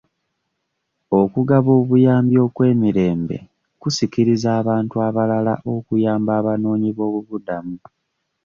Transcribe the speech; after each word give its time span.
Okugaba 1.19 1.69
obuyambi 1.81 2.35
okw'emirembe 2.45 3.37
kusikiriza 3.81 4.47
abantu 4.59 4.95
abalala 5.07 5.53
okuyamba 5.75 6.31
abanoonyi 6.39 6.89
b'obubuddamu. 6.97 7.77